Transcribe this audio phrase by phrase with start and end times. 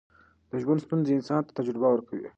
[0.49, 2.27] د ژوند ستونزې انسان ته تجربه ورکوي.